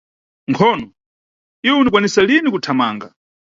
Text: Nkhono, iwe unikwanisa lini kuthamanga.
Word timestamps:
Nkhono, 0.51 0.87
iwe 1.67 1.75
unikwanisa 1.79 2.21
lini 2.27 2.49
kuthamanga. 2.53 3.07